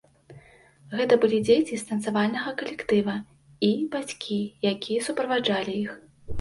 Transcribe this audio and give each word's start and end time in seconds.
Гэта 0.97 1.17
былі 1.25 1.39
дзеці 1.49 1.75
з 1.81 1.89
танцавальнага 1.89 2.55
калектыва 2.63 3.15
і 3.69 3.71
бацькі, 3.95 4.41
якія 4.75 4.99
суправаджалі 5.13 5.81
іх. 5.87 5.91